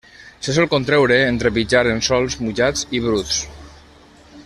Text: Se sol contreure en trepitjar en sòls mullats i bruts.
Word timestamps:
Se 0.45 0.53
sol 0.55 0.67
contreure 0.69 1.17
en 1.25 1.37
trepitjar 1.43 1.83
en 1.91 2.01
sòls 2.07 2.39
mullats 2.47 2.89
i 3.01 3.03
bruts. 3.05 3.39